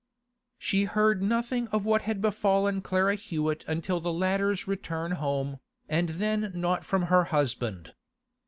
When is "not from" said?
6.55-7.03